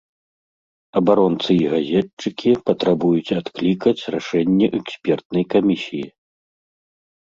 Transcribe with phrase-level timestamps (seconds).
[1.01, 6.05] Абаронцы і газетчыкі патрабуюць адклікаць рашэнне экспертнай камісіі.